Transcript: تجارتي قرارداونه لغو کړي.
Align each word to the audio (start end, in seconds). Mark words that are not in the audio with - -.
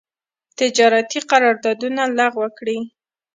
تجارتي 0.57 1.19
قرارداونه 1.29 2.03
لغو 2.17 2.45
کړي. 2.57 2.77